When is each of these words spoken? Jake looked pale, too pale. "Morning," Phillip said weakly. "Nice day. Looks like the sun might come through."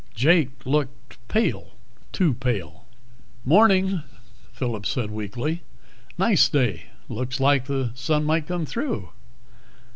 Jake 0.15 0.65
looked 0.65 1.19
pale, 1.27 1.73
too 2.11 2.33
pale. 2.33 2.87
"Morning," 3.45 4.01
Phillip 4.51 4.87
said 4.87 5.11
weakly. 5.11 5.61
"Nice 6.17 6.49
day. 6.49 6.85
Looks 7.07 7.39
like 7.39 7.65
the 7.65 7.91
sun 7.93 8.23
might 8.25 8.47
come 8.47 8.65
through." 8.65 9.09